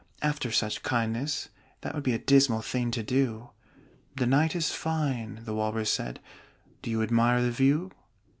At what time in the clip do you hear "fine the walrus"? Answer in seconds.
4.71-5.93